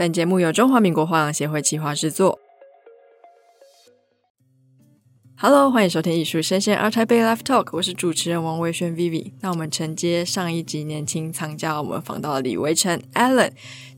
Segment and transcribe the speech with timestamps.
[0.00, 2.38] 本节目由中华民国画廊协会企划制作。
[5.36, 9.32] Hello，欢迎收听艺术声鲜 ART TAIPEI Live Talk，我是主持人王维轩 Vivi。
[9.42, 13.50] 那我们承接上一集年轻藏家，我们访到了李维成 Alan。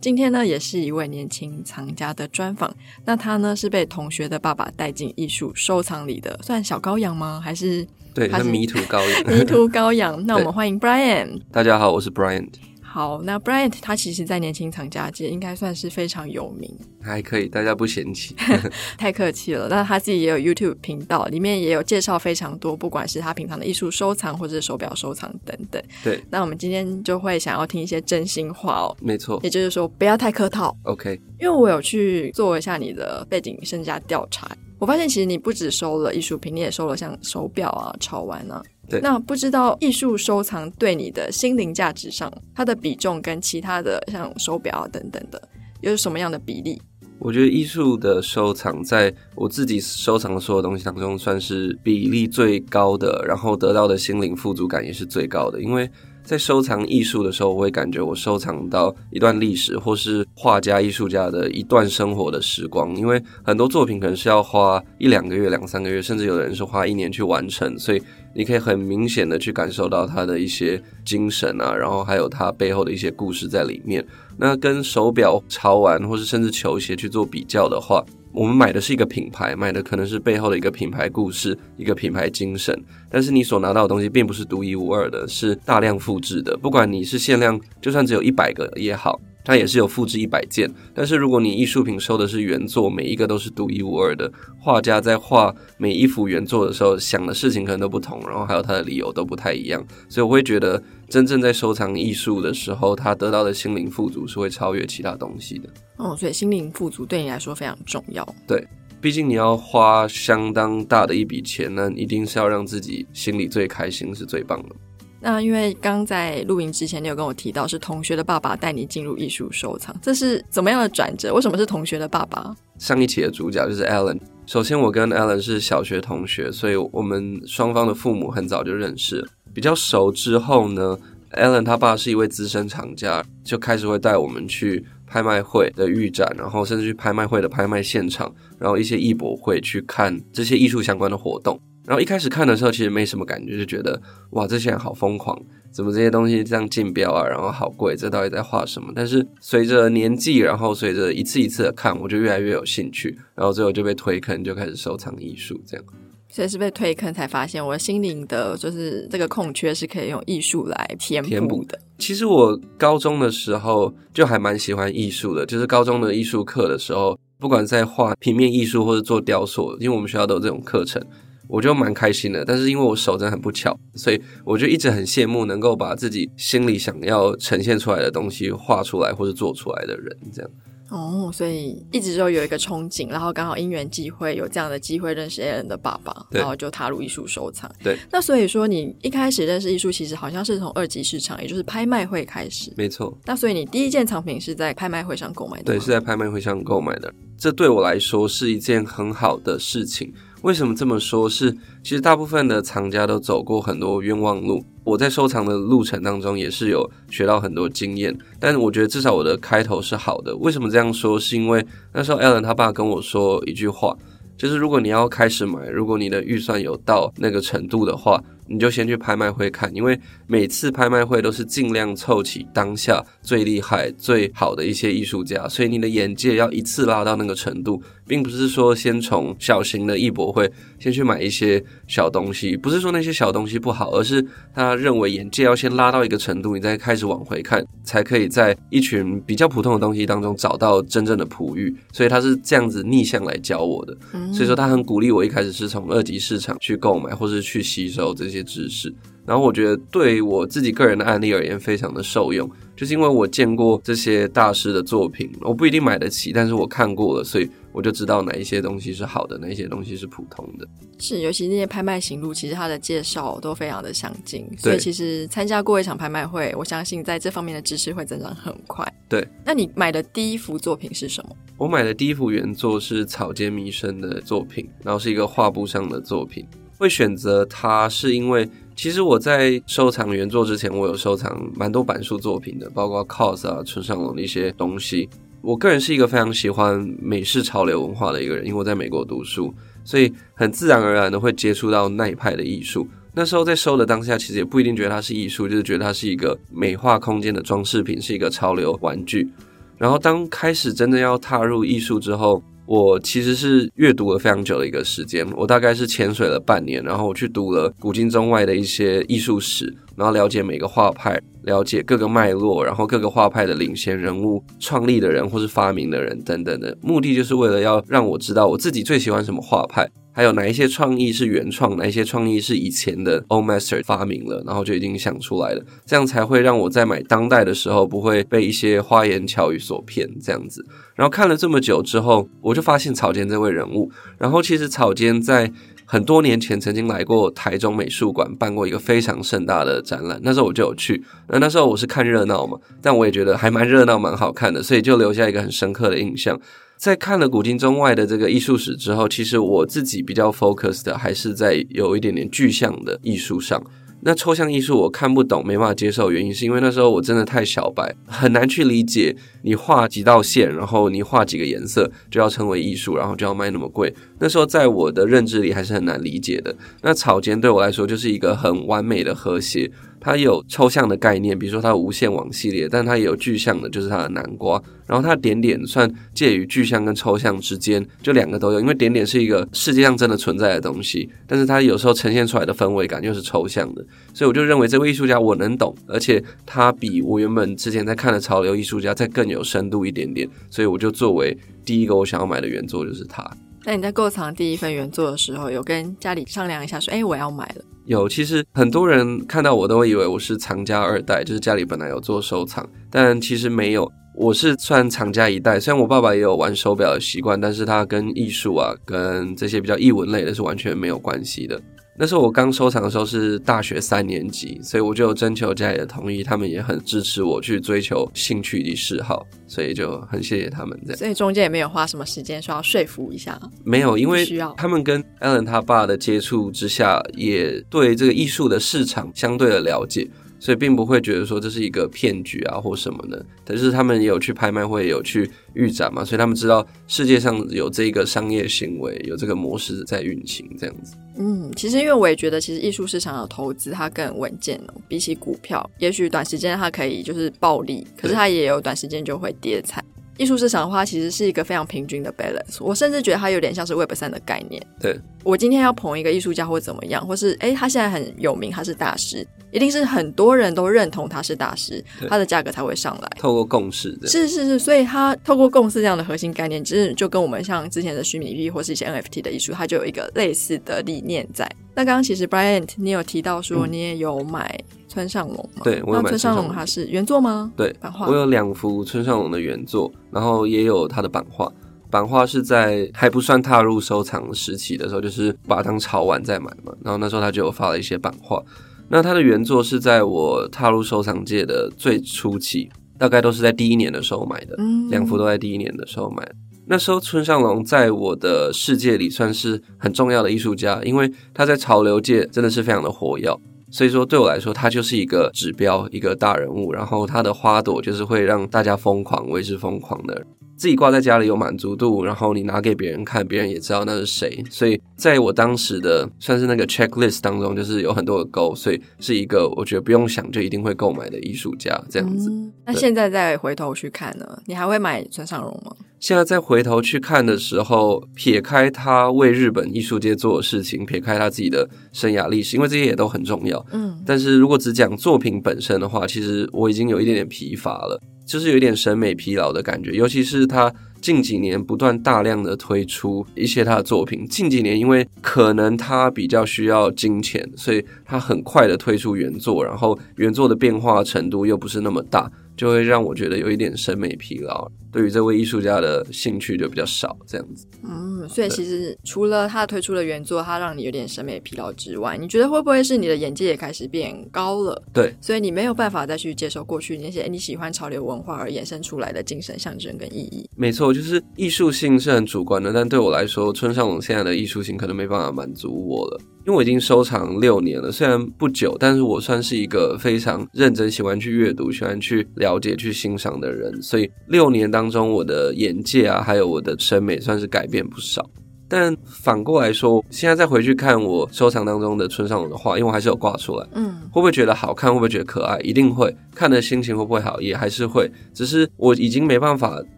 [0.00, 2.74] 今天呢，也是一位年轻藏家的专访。
[3.04, 7.38] 那他呢，是被同学的爸爸带进艺术收藏里的，算小羔羊吗？
[7.44, 9.22] 还是对，他是迷途羔羊。
[9.30, 10.18] 迷途羔羊。
[10.24, 11.42] 那我们欢迎 Bryant。
[11.52, 12.54] 大家好，我是 Bryant。
[12.92, 16.68] 好，那 Bryant 他其实，在年轻藏家界应该算是非常有名，
[17.00, 18.34] 还可以，大家不嫌弃，
[18.98, 19.68] 太客气了。
[19.68, 25.80] 那他自己也有 YouTube 频道，里面也有介绍非常多，不管是他平常的艺术收藏，或者是手表收藏等等。
[26.02, 30.76] 对，那我们今天就会想要听一些真心话哦，没错，也就是说不要太客套。
[30.82, 38.60] OK，因为我有去做一下你的背景身家调查，我发现其实你不只收了艺术品，你也收了像手表啊、潮玩啊。
[38.88, 45.40] 对，那不知道艺术收藏对你的心灵价值上，它的比重跟其他的像手表啊等等的，
[45.82, 46.80] 有什么样的比例？
[47.18, 55.88] 我觉得艺术的收藏，在我自己收藏的所有东西当中，算是比例最高的，然后得到的心灵富足感也是最高的，因为。
[56.30, 62.94] 在收藏艺术的时候，我会感觉我收藏到一段历史，或是画家、艺术家的一段生活的时光。
[62.94, 68.00] 因为很多作品可能是要花一两个月、两三个月，甚至有的人是花一年去完成，所以
[68.32, 74.06] 你可以很明显的去感受到他的一些精神啊，然后还有他背后的一些故事在里面。
[74.38, 82.76] 那跟手表、潮玩，或是甚至球鞋去做比较的话，我们买的是一个品牌，买的可能是背后的一个品牌故事，一个品牌精神。
[83.08, 86.56] 但是你所拿到的东西并不是独一无二的，是大量复制的。
[86.56, 89.20] 不管你是限量，就算只有一百个也好。
[89.44, 94.30] 它也是有复制一百件，但是如果你艺术品收的是原作，每一个都是独一无二的。
[94.58, 99.84] 画家在画每一幅原作的时候，想的事情可能都不同，然后还有他的理由都不太一样。
[100.08, 105.68] 所以我会觉得，真正在收藏艺术的时候，他得到的心灵富足是会超越其他东西的。
[105.96, 108.26] 哦，所以心灵富足对你来说非常重要。
[108.46, 108.66] 对，
[109.00, 114.76] 毕竟你要花相当大的一笔钱，呢一定是要让自己心里最开心，是最棒的。
[115.20, 121.34] 那因为刚在录音之前，你有跟我提到是同学的爸爸带你进入艺术收藏，这是怎么样的转折？
[121.34, 122.54] 为什么是同学的爸爸？
[122.78, 124.18] 上一期的主角就是 Alan。
[124.46, 130.10] 首先，我跟 Alan 是小学同学，所以我们双方的父母很早就认识，比较熟。
[130.10, 130.98] 之后呢
[131.32, 141.60] ，Alan 他爸是一位资深藏家，就开始会带我们去拍卖会的预展，然后甚至去拍卖会的拍卖现场，然后一些艺博会去看这些艺术相关的活动。
[141.90, 145.36] 然后一开始看的时候，其实没什么感觉，就觉得哇，这些人好疯狂，
[145.72, 148.92] 怎么这些东西这样竞标啊，然后好贵，这到底在画什么？
[148.94, 155.84] 但是随着年纪，然后随着一次一次的看，我就越来越有兴趣，然后最后就被推坑，就开始收藏艺术，这样。
[156.28, 161.76] 所以是被推坑才发现，我心灵的就是这个空缺是可以用艺术来填补的。
[161.98, 171.04] 其实我高中的时候就还蛮喜欢艺术的，就是高中的艺术课的时候，不管在画平面艺术或者做雕塑，因为我们学校都有这种课程。
[171.50, 180.50] 我就蛮开心的，但是因为我手真的很不巧，所以我就一直很羡慕能够把自己心里想要呈现出来的东西画出来或者做出来的人，这样。
[180.90, 187.70] 哦，所以一直都有一个憧憬，然后刚好因缘际会有这样的机会认识 Alan 的爸爸，然后就踏入艺术收藏。
[187.80, 192.72] 对，那所以说你一开始认识艺术，其实好像是从二级市场，也就是拍卖会开始。
[192.76, 193.16] 没错。
[193.24, 195.64] 那所以你第一件藏品是在拍卖会上购买的？
[195.64, 197.12] 对，是在拍卖会上购买的。
[197.38, 200.12] 这对我来说是一件很好的事情。
[200.42, 201.28] 为什么这么说？
[201.28, 201.52] 是
[201.82, 204.64] 其实大部分的藏家都走过很多冤枉路。
[204.84, 210.34] 我在收藏的路程当中也是有学到很多经验，但是我觉得至少我的开头是好的。
[210.36, 211.20] 为什么这样说？
[211.20, 213.96] 是因为那时候艾伦他爸跟我说一句话，
[214.36, 218.22] 就是如果你要开始买，如果你的预算有到那个程度的话。
[218.50, 230.50] 你就先去拍卖会看，因为每次拍卖会都是尽量凑齐当下最厉害、最好的一些艺术家，所以你的眼界要一次拉到那个程度，并不是说先从小型的艺博会
[230.80, 241.72] 先去买一些小东西，不是说那些小东西不好，而是他认为眼界要先拉到一个程度，你再开始往回看，才可以在一群比较普通的东西当中找到真正的璞玉。
[241.92, 243.96] 所以他是这样子逆向来教我的，
[244.34, 248.39] 所以说他很鼓励我一开始是从二级市场去购买，或是去吸收这些。
[248.42, 248.92] 知识，
[249.26, 260.66] 然后我觉得对我自己个人的案例而言非常的受用，就是因为我见过这些大师的作品，我不一定买得起，但是我看过了，所以我就知道哪一些东西是好的，哪一些东西是普通的。
[260.98, 268.86] 是，尤其那些拍卖行路，其实它的介绍都非常的详尽，所以其实参加过一场拍卖会，我相信在这方面的知识会增长很快。
[269.08, 271.36] 对，那你买的第一幅作品是什么？
[271.56, 276.46] 我买的第一幅原作是草间弥生的作品，然后是一个画布上的作品。
[276.80, 285.06] 会选择它，是因为其实我在收藏原作之前，我有收藏蛮多板书作品的，包括 cos 啊、村上隆的一些东西。
[285.42, 289.54] 我个人是一个非常喜欢美式潮流文化的一个人，因为我在美国读书，
[289.84, 292.88] 所以很自然而然的会接触到那一派的艺术。
[293.12, 299.28] 那时候在收的当下，其实也不一定觉得它是艺术，就是觉得它是一个美化空间的装饰品，是一个潮流玩具。
[299.76, 319.90] 然后当开始真的要踏入艺术之后，我其实是阅读了非常久的一个时间，我大概是潜水了半年，然后我去读了古今中外的一些艺术史，然后了解每个画派，了解各个脉络，然后各个画派的领先人物、创立的人或是发明的人等等的，目的就是为了要让我知道我自己最喜欢什么画派。
[320.12, 330.64] 还有哪一些创意是原创，哪一些创意是以前的 old master 发明了，然后就已经想出来了，这样才会让我在买当代的时候不会被一些花言巧语所骗，这样子。
[330.94, 333.90] 然后看了这么久之后，我就发现草间这位人物。
[334.18, 335.50] 然后其实草间在
[335.86, 341.02] 很多年前曾经来过台中美术馆办过一个非常盛大的展览，那时候我就有去。
[341.28, 346.38] 那那时候我是看热闹嘛，但我也觉得还蛮热闹，蛮好看的，所以就留下一个很深刻的印象。
[346.80, 353.62] 在看了古今中外的这个艺术史之后，其实我自己比较 focus 的还是在有一点点具象的艺术上。
[354.00, 363.94] 那抽象艺术我看不懂，没办法接受，原因是因为那时候我真的太小白，很难去理解你画几道线，然后你画几个颜色就要称为艺术，然后就要卖那么贵。
[364.18, 366.56] 那时候在我的认知里还是很难理解的。
[366.80, 369.70] 那草间对我来说就是一个很完美的和谐。
[370.00, 374.60] 它有抽象的概念，比如说它无线网系列，但它也有具象的，就是它的南瓜。
[374.86, 378.58] 然后它的点点算介于具象跟抽象之间，就两个都有。
[378.58, 383.86] 因为点点是一个世界上真的存在的东西，但是它有时候呈现出来的氛围感又是抽象的。
[384.12, 390.28] 所以我就认为这位艺术家我能懂，而且他比我原本之前在看的潮流艺术家再更有深度一点点。
[390.50, 393.24] 所以我就作为第一个我想要买的原作就是他。
[393.64, 405.58] 那你在购藏第一份原作的时候，有跟家里商量一下说：“哎，我要买了。”有，其实很多人看到我都会以为我是藏家二代，就是家里本来有做收藏，但其实没有，我是算藏家一代。
[405.58, 411.60] 虽然我爸爸也有玩手表的习惯，但是他跟艺术啊，跟这些比较艺文类的是完全没有关系的。
[412.00, 420.98] 那时候我刚收藏的时候是大学三年级，所以我就征求家里的同意，他们也很支持我去追求兴趣及嗜好，所以就很谢谢他们这样。
[420.98, 424.26] 所以中间也没有花什么时间说要说服一下，没有，因为
[424.56, 430.08] 他们跟 Alan 他爸的接触之下，也对这个艺术的市场相对的了解。
[430.42, 440.96] 所以并不会觉得说这是一个骗局啊或什么的，但是他们也有去拍卖会，有去预展嘛，所以他们知道世界上有这个商业行为，有这个模式在运行这样子。
[441.22, 449.84] 嗯，其实因为我也觉得，其实艺术市场的投资它更稳健哦，比起股票，也许短时间它可以就是暴利，可是它也有短时间就会跌惨。
[450.16, 452.56] 艺术市场的话，其实是一个非常平均的 balance。
[452.60, 454.62] 我甚至觉得它有点像是 Web 三的概念。
[454.78, 463.08] 对，我今天要捧一个艺术家或怎么样，或是哎，他现在很有名，他是大师，一定是很多人都认同他是大师，他的价格才会上来。
[463.18, 471.50] 透过共识的，是是是，所以他透过共识这样的核心概念，其实就跟我们像之前的虚拟币或是一些 NFT 的艺术，它就有一个类似的理念在。
[471.74, 474.58] 那刚刚其实 Bryant 你有提到说你也有买。
[474.90, 475.60] 村上隆吗？
[475.62, 476.52] 对，我有买村上隆。
[476.52, 477.52] 它是原作吗？
[477.56, 478.08] 对，版画。
[478.08, 481.48] 我有两幅村上隆的原作，然后也有他的版画。
[481.88, 486.72] 版画是在还不算踏入收藏时期的时候，就是把它当潮玩在买嘛。
[486.82, 488.42] 然后那时候他就有发了一些版画。
[488.92, 494.56] 那他的原作是在我踏入收藏界的最初期，大概都是在第一年的时候买的。
[494.58, 496.28] 嗯，两幅都在第一年的时候买。
[496.66, 503.28] 那时候村上隆在我的世界里算是很重要的艺术家，因为他在潮流界真的是非常的活跃。
[503.70, 506.72] 所以说，对我来说，他就是一个指标，一个大人物。
[506.72, 510.26] 然后他的花朵就是会让大家疯狂，为之疯狂的。
[510.60, 514.44] 自己挂在家里有满足度，然后你拿给别人看，别人也知道那是谁。
[514.50, 522.28] 所以在我当时的算是那个 checklist 当中，就是有很多的勾，所以是一个我觉得不用想就一定会购买的艺术家这样子。
[522.30, 525.74] 嗯，那现在再回头去看呢，你还会买村上隆吗？
[525.98, 533.64] 现在再回头去看的时候，撇开他为日本艺术界做的事情，撇开他自己的生涯历史，因为这些也都很重要。
[533.72, 537.98] 嗯，但是如果只讲作品本身的话，其实我已经有一点点疲乏了。
[538.30, 544.24] 就是有点审美疲劳的感觉，尤其是他近几年不断大量的推出一些他的作品。
[544.28, 552.30] 近几年因为可能他比较需要金钱，所以他很快的推出原作，然后原作的变化程度又不是那么大。
[552.60, 557.66] 就会让我觉得有一点审美疲劳，对于这位艺术家的兴趣就比较少，这样子。
[557.82, 564.82] 嗯，所以其实除了他推出的原作，他让你有点审美疲劳之外，你觉得会不会是你的眼界也开始变高了？
[564.92, 570.46] 对，所以你没有办法再去接受过去那些你喜欢潮流文化而衍生出来的精神象征跟意义。
[570.54, 588.28] 没错，就是艺术性是很主观的，但对我来说，村上隆现在的艺术性可能没办法满足我了，因为我已经收藏六年了，虽然不久，但是我算是一个非常认真、喜欢去阅读、喜欢去了解、去欣赏的人，所以六年当中，我的眼界啊，还有我的审美，算是改变不少。
[588.68, 594.90] 但反过来说，现在再回去看我收藏当中的村上隆的画，因为我还是有挂出来，嗯，会不会觉得好看？
[594.90, 595.56] 会不会觉得可爱？
[595.60, 597.40] 一定会，看的心情会不会好？
[597.40, 599.80] 也还是会，只是我已经没办法。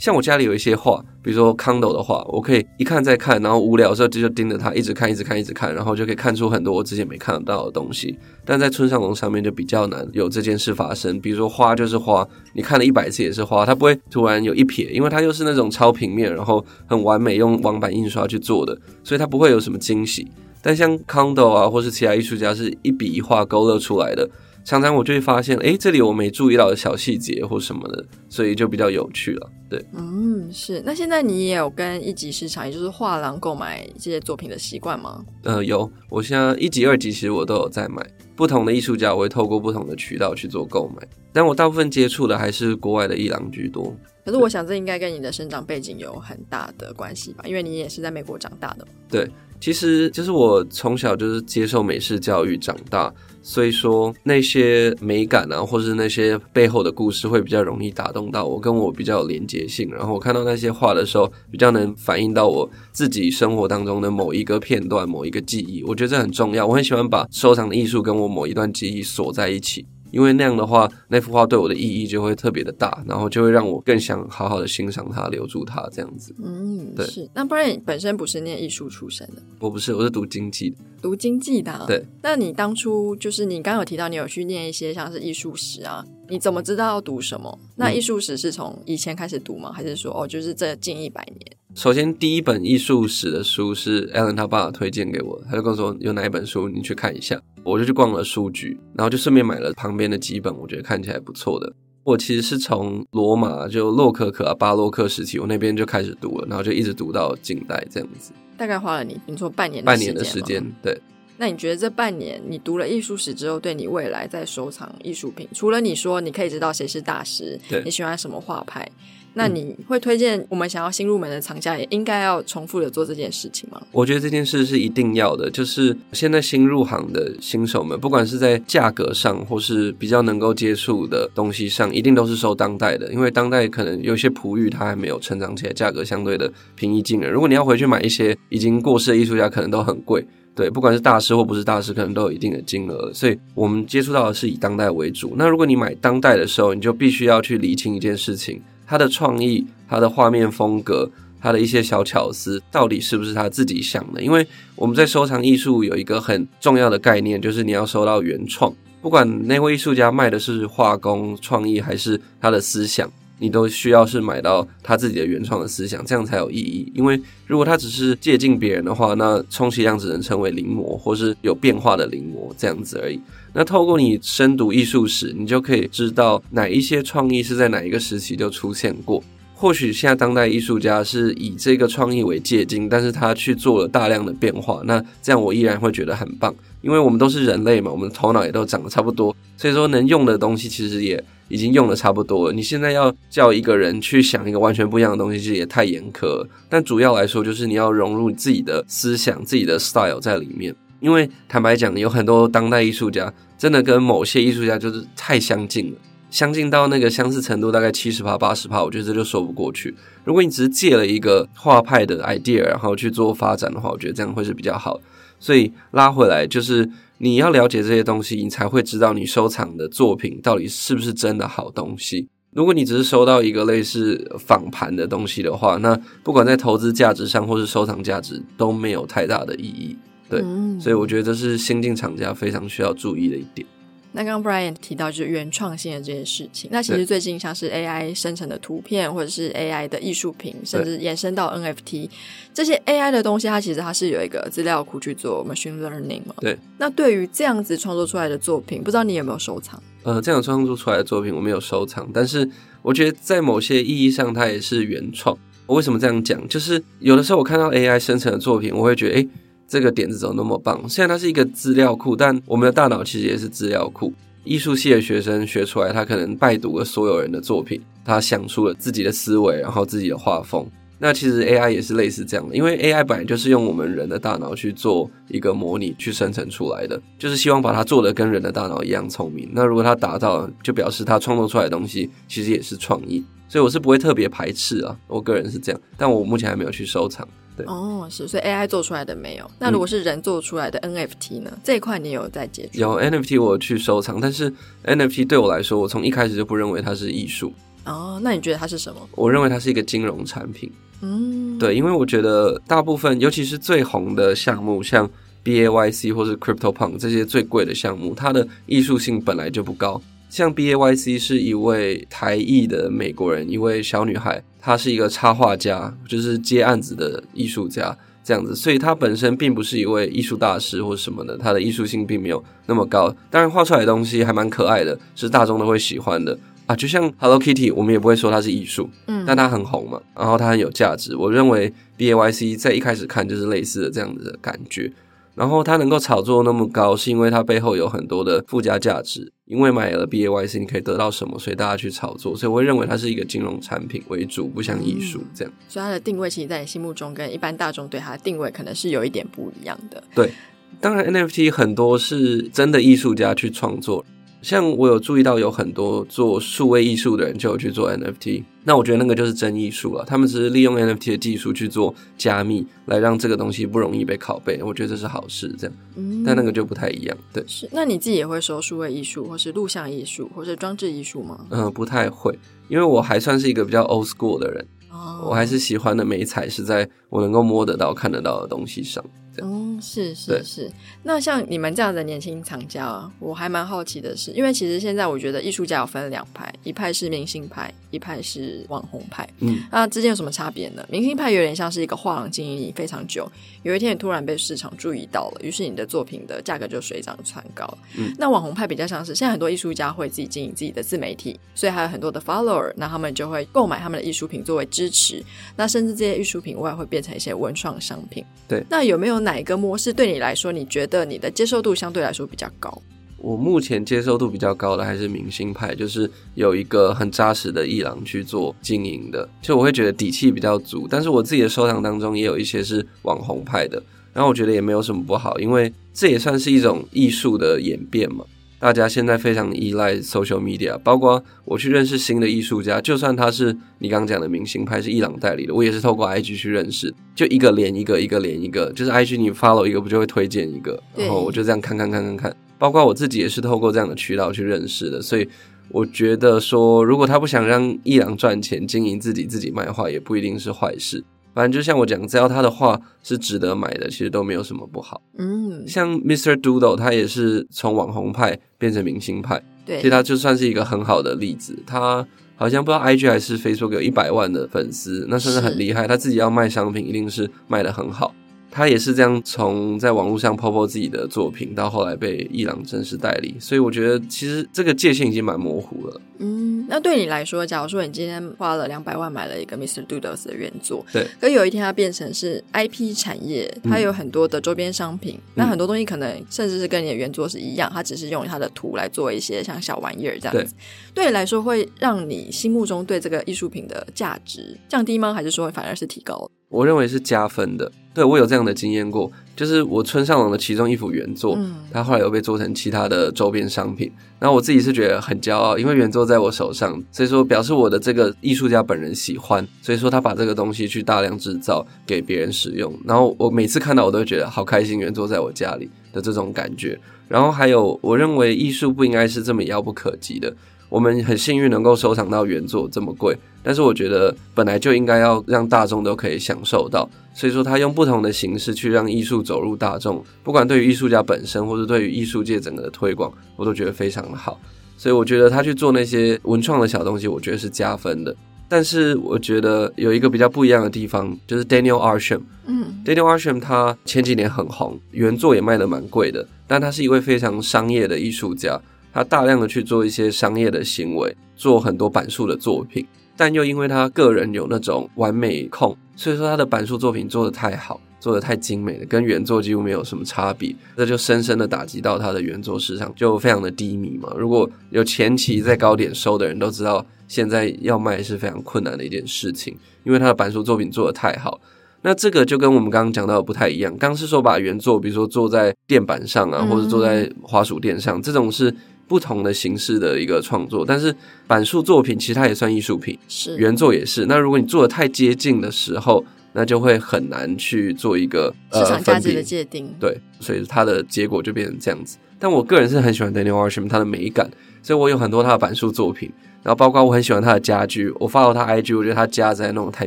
[0.00, 8.18] 像我家里有一些画，比如说康斗的画，我可以一看再看，然后无聊的时候就就盯着它，一直看，一直看，一直看，然后就可以看出很多我之前没看得到的东西。
[8.42, 11.20] 但在村上隆上面就比较难有这件事发生。
[11.20, 20.26] 比如说花就是花，你看了一百次也是花，它不会突然有一撇，因为它又是那种超平面，然后很完美用网版印刷去做的，所以它不会有什么惊喜。
[20.62, 24.30] 但像康斗啊，或是其他艺术家是一笔一画勾勒出来的。
[24.64, 29.50] 常常我就会发现，哎，这里我没注意到的小细节或什么的，所以就比较有趣了。
[29.68, 30.82] 对，嗯，是。
[30.84, 35.24] 那现在你也有跟一级市场，也就是画廊购买这些作品的习惯吗？
[35.44, 35.90] 呃，有。
[36.08, 38.04] 我现在一级、二级其实我都有在买。
[38.36, 43.94] 不同的艺术家，我会透过不同的渠道去做购买，但我大部分接触的还是国外的艺廊居多。
[44.24, 47.44] 可是我想，这应该跟你的生长背景有很大的关系吧？
[47.46, 48.86] 因为你也是在美国长大的。
[49.10, 49.28] 对，
[49.60, 53.12] 其实就是我从小就是接受美式教育长大。
[53.42, 59.90] 所以说那些美感啊，或是那些背后的故事，会比较容易打动到我，跟我比较有连接性。
[59.90, 65.82] 然后我看到那些画的时候，比较能反映到我自己生活当中的某一个片段、某一个记忆。
[65.84, 66.66] 我觉得这很重要。
[66.66, 69.86] 我很喜欢把收藏的艺术跟我某一段记忆锁在一起。
[70.12, 76.34] 因为那样的话，那幅画对我的意义就会特别的大，然后就会让我更想好好的欣赏它、留住它这样子。
[76.42, 77.06] 嗯，对。
[77.06, 77.28] 是。
[77.34, 79.42] 那不然你本身不是念艺术出身的？
[79.58, 80.76] 我不是，我是读经济的。
[81.02, 81.84] 读经济的啊？
[81.86, 82.04] 对。
[82.22, 86.04] 那你当初就是你刚刚有提到你有去念一些像是艺术史啊？
[86.28, 87.58] 你怎么知道要读什么？
[87.76, 89.72] 那艺术史是从以前开始读吗？
[89.72, 91.56] 还是说哦，就是这近一百年？
[91.74, 101.72] 首先，第一本艺术史的书是 Alan 他爸推荐给我，他就跟我说有哪一本书你去看一下，我就去逛了书局，然后就顺便买了旁边的几本我觉得看起来不错的。
[102.02, 108.32] 我其实是从罗马就洛可可啊巴洛克时期，我那边就开始读了，然后就一直读到近代这样子。
[108.56, 110.98] 大概花了你你说半年半年的时间，对。
[111.36, 118.86] 那你觉得这半年你读了艺术史之后，对你未来在收藏艺术品，除了你说你可以知道谁是大师，对你喜欢什么画派？
[119.34, 123.80] 那你会推荐我们想要新入门的藏家也应该要重复的做这件事情吗？
[123.92, 125.50] 我觉得这件事是一定要的。
[125.50, 137.30] 就是现在新入行的新手们，不管是在价格上，或是比较能够接触的东西上，一定都是收当代的，因为当代可能有些璞玉它还没有成长起来，价格相对的平易近人。
[137.30, 140.24] 如果你要回去买一些已经过世的艺术家，可能都很贵。
[140.52, 143.10] 对，不管是大师或不是大师，可能都有一定的金额。
[143.14, 145.34] 所以我们接触到的是以当代为主。
[145.36, 148.60] 那如果你买当代的时候，你就必须要去理清一件事情。
[148.90, 151.08] 他的创意、他的画面风格、
[151.40, 154.20] 他的一些小巧思，到底是不是他自己想的？
[154.20, 154.44] 因为
[154.74, 158.74] 我们在收藏艺术有一个很重要的概念，就是你要收到原创。
[159.00, 163.08] 不管那位艺术家卖的是画工、创意，还是他的思想，
[163.40, 166.92] 你都需要是买到他自己的原创的思想，这样才有意义。
[166.94, 173.20] 因为如果他只是借鉴别人的话，那充其量只能成为临摹，或是有变化的临摹这样子而已。
[173.52, 179.20] 那透过你深读艺术史，你就可以知道哪一些创意是在哪一个时期就出现过。
[179.54, 184.80] 或许现在当代艺术家是以这个创意为借镜，但是他去做了大量的变化。
[184.84, 192.52] 那这样我依然会觉得很棒，因为我们都是人类嘛，我们的头脑也都长得差不多，所以说能用的东西其实也已经用的差不多了。
[192.52, 196.48] 你现在要叫一个人去想一个完全不一样的东西，其实也太严苛了。
[196.68, 200.74] 但主要来说，就是你要融入你自己的思想、自己的 style 在里面。
[201.00, 205.98] 因为坦白讲，有很多当代艺术家真的跟某些艺术家就是太相近了，
[206.30, 209.94] 相近到那个相似程度大概七十趴、八十趴，我觉得这就说不过去。
[210.24, 215.00] 如果你只是借了一个画派的 idea，然后去做发展的话，我觉得这样会是比较好。
[215.40, 222.28] 所以拉回来，就是你要了解这些东西，你才会知道你收藏的作品到底是不是真的好东西。
[222.52, 229.96] 如果你只是收到一个类似仿盘的东西的话，那不管在投资价值上或是收藏价值都没有太大的意义。
[230.28, 230.42] 对，
[230.78, 233.66] 所以我觉得这是新进厂家非常需要注意的一点。
[234.12, 242.10] 那刚刚 Brian 提到就是原创性的这件事情，那其实最近像是 AI 生成的图片，或者是 AI 的艺术品，甚至延伸到 NFT
[242.52, 246.34] 这些 AI 的东西，它其实它是有一个资料库去做 machine learning 嘛。
[246.40, 246.58] 对。
[246.78, 249.80] 那对于这样子创作出来的作品，不知道你有没有收藏？
[250.02, 252.48] 呃，这样创作出来的作品我没有收藏，但是
[252.82, 255.38] 我觉得在某些意义上它也是原创。
[255.66, 256.48] 我为什么这样讲？
[256.48, 259.28] 就是有的时候我看到 AI 生成的作品，我会觉得，诶。
[259.70, 260.86] 这个点子怎么那么棒？
[260.88, 264.12] 虽然它是一个资料库，但我们的大脑其实也是资料库。
[264.42, 270.66] 艺术系的学生学出来，他可能拜读了所有人的作品，他想出了自己的思维，然后自己的画风。
[270.98, 279.48] 那其实 AI 也是类似这样的，因为 AI 本来就是用我们人的大脑去做一个模拟，去生成出来的，就是希望把它做得跟人的大脑一样聪明。
[279.52, 283.24] 那如果它达到，就表示它创作出来的东西其实也是创意。
[283.48, 287.26] 所以我是不会特别排斥啊，我个人是这样，但我目前还没有去收藏。
[287.62, 289.50] 对，哦，是，所以 AI 做出来的没有。
[289.58, 291.50] 那如果是人做出来的 NFT 呢？
[291.52, 292.78] 嗯、这一块你有在接触？
[292.78, 294.52] 有 NFT 我去收藏，但是
[294.84, 297.52] NFT 对我来说，我从一开始就不认为它是艺术。
[297.84, 299.00] 哦，那你觉得它是什么？
[299.12, 300.70] 我认为它是一个金融产品。
[301.02, 305.08] 嗯，对，因为我觉得大部分，尤其是最红的项目，像
[305.42, 310.00] BAYC 或是 CryptoPunk 这些最贵的项目，它的艺术性本来就不高。
[310.30, 323.12] 像 BAYC 是一位台裔的美国人，一位小女孩，她是一个插画家，就是接案子的艺术家这样子，所以她本身并不是一位艺术大师或什么的，她的艺术性并没有那么高。
[323.28, 326.38] 当然，画出来的东西还蛮可爱的，是大众都会喜欢的。
[326.66, 331.16] 啊，就像 Hello Kitty，我们也不会说它是艺术，嗯，但它很红嘛，然后它很有价值。
[331.16, 334.92] 我认为 BAYC 在一开始看就是类似的这样子的感觉，
[335.40, 339.32] 然后它能够炒作那么高，是因为它背后有很多的附加价值。
[339.46, 342.36] 因为买了 BAYC，你可以得到什么，所以大家去炒作。
[342.36, 345.52] 所以我会认为它是一个金融产品为主，不像艺术这样。
[345.56, 350.04] 嗯，所以它的定位，其实在你心目中跟一般大众对它的定位可能是有一点不一样的。
[350.14, 350.30] 对，
[350.78, 354.04] 当然 NFT 很多是真的艺术家去创作。
[354.42, 360.04] 像我有注意到，有很多做数位艺术的人就有去做 NFT，那我觉得那个就是真艺术了。
[360.06, 364.62] 他们只是利用 NFT 的技术去做加密，来让这个东西不容易被拷贝。
[364.62, 365.76] 我觉得这是好事，这样。
[365.96, 367.16] 嗯，但那个就不太一样。
[367.32, 367.68] 对，是。
[367.70, 371.44] 那你自己也会收数位艺术，或是录像艺术，或是装置艺术吗？
[371.50, 374.66] 嗯，不太会，因为我还算是一个比较 old school 的人。
[374.90, 379.04] 哦，我还是喜欢的美彩是在我能够摸得到、看得到的东西上。
[379.42, 380.70] 嗯，是是是。
[381.02, 389.28] 那像你们这样的年轻藏家啊，我还蛮好奇的是，因为其实现在我觉得艺术家有分两派，一派是明星派，一派是网红派。
[389.40, 390.84] 嗯，那之间有什么差别呢？
[390.90, 393.30] 明星派有点像是一个画廊经营你非常久，
[393.62, 397.66] 有一天你突然被市场注意到了，于是你的作品的价格就水涨船高。
[397.96, 405.24] 嗯，那网红派比较像是现在很多艺术家会自己经营自己的自媒体，所以还有很多的 follower，那他们就会购买他们的艺术品作为支持，
[405.56, 408.24] 那甚至这些艺术品外会变成一些文创商品。
[408.48, 412.82] 对，那有没有哪一个模式对你来说，你觉得你的接受度相对来说比较高？
[413.18, 420.88] 我目前接受度比较高的还是明星派，就是有一个很扎实的艺廊去做经营的，就我会觉得底气比较足。
[420.90, 423.80] 但是我自己的收藏当中也有一些是网红派的，
[424.12, 428.24] 然后我觉得也没有什么不好，因为这也算是一种艺术的演变嘛。
[428.60, 445.26] 大家现在非常依赖 social media，包括我去认识新的艺术家，就算他是你刚刚讲的明星派，是伊朗代理的，我也是透过 IG 去认识，就一个连一个，一个连一个，就是 IG 你 follow 一个，不就会推荐一个，然后我就这样看看看看看，包括我自己也是透过这样的渠道去认识的，所以
[445.70, 451.02] 我觉得说，如果他不想让伊朗赚钱，经营自己自己卖画，也不一定是坏事。
[451.34, 455.00] 反正就像我讲，只要他的画是值得买的，其实都没有什么不好。
[455.18, 456.34] 嗯，像 Mr.
[456.34, 461.56] Doodle，他也是从网红派变成明星派，对，所以他就算是一个很好的例子。
[461.66, 465.86] 他好像不知道 IG 还是 Facebook 有一百万的粉丝，那算是很厉害。
[465.86, 468.14] 他自己要卖商品，一定是卖的很好。
[468.50, 476.00] 他也是这样，从在网络上 po po 自己的作品，到后来被伊朗正式代理，所以我觉得其实这个界限已经蛮模糊了。
[476.18, 479.86] 嗯，那对你来说，假如说你今天花了两百万买了一个 Mr.
[479.86, 490.54] Doodles 的原作，对，可有一天它变成是 IP 产业，它有很多的周边商品，嗯、那很多东西可能甚至是跟你的原作是一样，它只是用它的图来做一些像小玩意儿这样子。
[490.92, 495.14] 对，对你来说，会让你心目中对这个艺术品的价值降低吗？
[495.14, 496.30] 还是说反而是提高？
[496.50, 520.34] 我认为是加分的，对，我有这样的经验过，就是我村上隆的其中一幅原作，嗯，它后来又被做成其他的周边商品，然后我自己是觉得很骄傲，因为原作在我手上，所以说表示我的这个艺术家本人喜欢，所以说他把这个东西去大量制造给别人使用，然后我每次看到我都觉得好开心，原作在我家里的这种感觉，然后还有我认为艺术不应该是这么遥不可及的。
[520.70, 534.40] 我们很幸运能够收藏到原作这么贵，但是我觉得本来就应该要让大众都可以享受到，所以说他用不同的形式去让艺术走入大众，不管对于艺术家本身或者对于艺术界整个的推广，我都觉得非常的好。
[534.78, 538.16] 所以我觉得他去做那些文创的小东西，我觉得是加分的。
[538.48, 548.60] 但是我觉得有一个比较不一样的地方，就是 Daniel Arsham，嗯，Daniel Arsham 他前几年很红，原作也卖的蛮贵的，但他是一位非常商业的艺术家。
[548.92, 564.12] 他大量的去做一些商业的行为，做很多板书的作品，但又因为他个人有那种完美控，所以说他的板书作品做得太好，做的太精美了，跟原作几乎没有什么差别，这就深深的打击到他的原作市场，就非常的低迷嘛。
[564.16, 571.40] 如果有前期在高点收的人都知道，现在要卖是非常困难的一件事情，因为他的板书作品做得太好。
[571.82, 578.54] 那这个就跟我们刚刚讲到的不太一样，刚是说把原作，比如说坐在垫板上啊，或者坐在滑鼠垫上，这种是
[578.90, 580.64] 不同的形式的一个创作。
[580.66, 580.92] 但是
[581.28, 584.06] 板书作品其实它也算艺术品，是原作也是。
[584.06, 591.98] 那如果你做的太接近的时候，那就会很难去做一个市场价值的界定，呃，对，所以它的结果就变成这样子。
[592.18, 594.28] 但我个人是很喜欢 Daniel Arsham 他的美感，
[594.62, 599.86] 所以我有很多他的板书作品，然后包括我很喜欢他的家具，我发到他 IG，我觉得他家在弄得太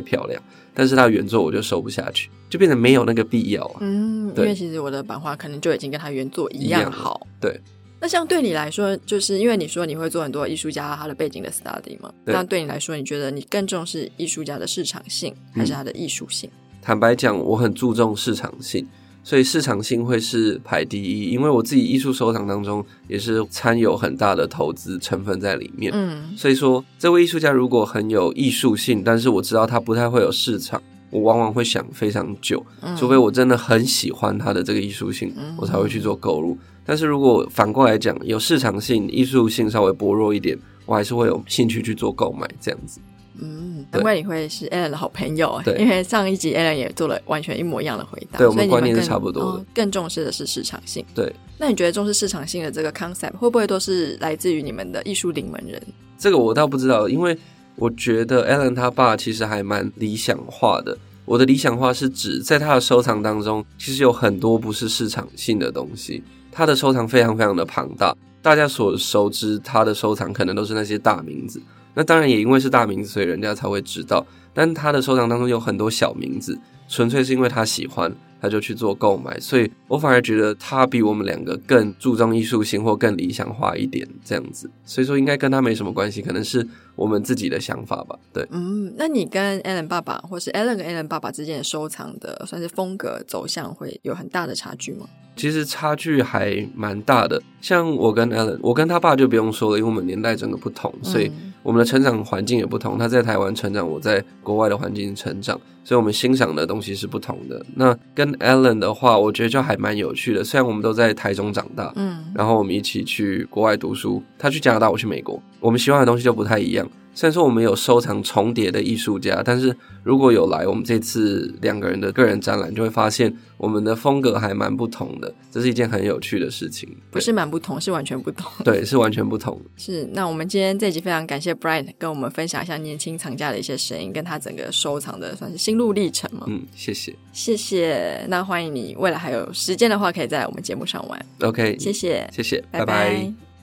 [0.00, 0.42] 漂亮，
[0.74, 3.76] 但是他的原作我就收不下去，就变得没有那个必要啊。
[3.80, 7.60] 嗯，因为其实我的版画可能就已经跟他原作一样好，样对。
[8.04, 16.50] 那像对你来说，就是因为你说你会做很多艺术家他的背景的 study 嘛，那对你来说，你觉得你更重视艺术家的市场性还是他的艺术性？
[16.52, 18.86] 嗯坦白讲，我很注重市场性，
[19.22, 21.30] 所以市场性会是排第一。
[21.30, 25.90] 因为我自己艺术收藏当中也是掺有很大的投资成分在里面。
[25.94, 32.62] 嗯，所以说这位艺术家如果很有艺术性，但是我知道他不太会有市场，我往往会想非常久，
[32.98, 36.58] 除非我真的很喜欢他的这个艺术性，我才会去做购入。
[36.84, 43.00] 但是如果反过来讲，有市场性，艺术性稍微薄弱一点，我还是会有兴趣去做购买这样子。
[43.40, 48.38] 嗯，难怪你会是 Allen 的好朋友，对因为上一集 Allen 也做了完全一模一样的回答。
[48.38, 49.48] 对，我们观念是差不多的。
[49.48, 51.04] 哦，更重视的是市场性。
[51.14, 55.82] 对，那你觉得重视市场性的这个 concept 会不会都是来自于你们的艺术领门人？
[56.16, 57.36] 这个我倒不知道，因为
[57.74, 60.96] 我觉得 Allen 他爸其实还蛮理想化的。
[61.24, 66.22] 我的理想化是指在他的收藏当中，其实有很多不是市场性的东西。
[66.52, 71.60] 他的收藏非常非常的庞大，大家所熟知他的收藏可能都是那些大名字。
[71.94, 74.24] 那当然也因为是大名字，所以人家才会知道。
[74.52, 76.58] 但他的收藏当中有很多小名字，
[76.88, 79.38] 纯粹是因为他喜欢，他就去做购买。
[79.40, 84.70] 所以我反而觉得他比我们两个更注重艺术性或更理想化一点，这样子。
[84.84, 88.18] 所以说应该跟他没什么关系，可能是我们自己的想法吧。
[88.32, 95.06] 对，嗯，那你跟 Allen 爸爸，或是 Allen 跟 Allen 爸爸之间的收藏的算是风格走向会有很大的差距吗？
[95.36, 97.42] 其实差距还蛮大的。
[97.60, 101.30] 像我跟 Allen，我跟他爸就不用说了，因为我们年代整个不同，所以。
[101.64, 107.64] 我们的成长环境也不同，他在台湾成长，我在国外的环境成长，所以我们欣赏的东西是不同的。
[107.74, 110.44] 那跟 Allen 的话，我觉得就还蛮有趣的。
[110.44, 116.86] 虽然我们都在台中长大，嗯，然后我们一起去国外读书，他去加拿大，我去美国，我们喜欢的东西就不太一样。
[117.14, 126.86] 虽然说我们有收藏重叠的艺术家，但是如果有来我们这次两个人的个人展览，就会发现我们的风格还蛮不同的，这是一件很有趣的事情。
[127.10, 128.52] 不是蛮不同，是完全不同。
[128.62, 129.58] 对，是完全不同。
[129.78, 136.44] 是，那我们今天这集非常感谢 Brian 跟我们分享一下年轻藏家的一些声音，跟他整个收藏的算是心路历程嘛。
[136.48, 138.26] 嗯，谢谢，谢谢。
[138.28, 141.26] 那欢迎你未来还有时间的话，可以在我们节目上玩。
[141.40, 142.86] OK，谢谢，谢谢，拜拜。
[142.86, 143.53] 拜拜。